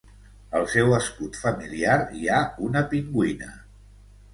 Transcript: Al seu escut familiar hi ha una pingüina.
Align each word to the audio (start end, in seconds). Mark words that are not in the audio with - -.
Al 0.59 0.65
seu 0.75 0.95
escut 1.01 1.39
familiar 1.43 2.01
hi 2.21 2.27
ha 2.39 2.43
una 2.73 2.87
pingüina. 2.95 3.57